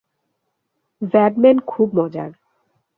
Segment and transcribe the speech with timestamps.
[1.01, 2.31] ভেড ম্যান খুব মজার।